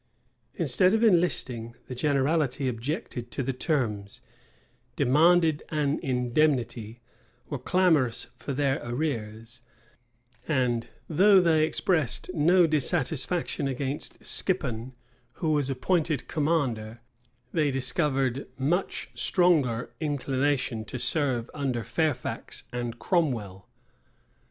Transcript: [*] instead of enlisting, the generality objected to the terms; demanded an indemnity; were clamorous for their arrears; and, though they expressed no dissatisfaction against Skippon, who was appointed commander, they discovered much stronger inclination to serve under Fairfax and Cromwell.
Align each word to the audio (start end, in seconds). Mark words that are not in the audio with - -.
[*] 0.33 0.53
instead 0.55 0.95
of 0.95 1.03
enlisting, 1.03 1.75
the 1.85 1.93
generality 1.93 2.67
objected 2.67 3.29
to 3.29 3.43
the 3.43 3.53
terms; 3.53 4.19
demanded 4.95 5.61
an 5.69 5.99
indemnity; 6.01 6.99
were 7.51 7.59
clamorous 7.59 8.25
for 8.35 8.51
their 8.51 8.79
arrears; 8.83 9.61
and, 10.47 10.87
though 11.07 11.39
they 11.39 11.63
expressed 11.63 12.33
no 12.33 12.65
dissatisfaction 12.65 13.67
against 13.67 14.25
Skippon, 14.25 14.95
who 15.33 15.51
was 15.51 15.69
appointed 15.69 16.27
commander, 16.27 16.99
they 17.53 17.69
discovered 17.69 18.47
much 18.57 19.11
stronger 19.13 19.91
inclination 19.99 20.83
to 20.83 20.97
serve 20.97 21.47
under 21.53 21.83
Fairfax 21.83 22.63
and 22.73 22.97
Cromwell. 22.97 23.67